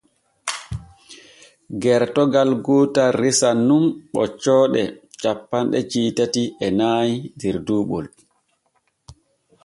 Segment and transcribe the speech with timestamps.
[1.81, 4.83] Gertogal gootal resan nun ɓoccooɗe
[5.21, 8.05] cappanɗe jeetati e nay der duuɓol.